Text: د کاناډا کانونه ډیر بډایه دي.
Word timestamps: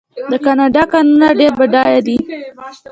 د 0.31 0.33
کاناډا 0.45 0.83
کانونه 0.93 1.27
ډیر 1.39 1.51
بډایه 1.59 1.99
دي. 2.07 2.17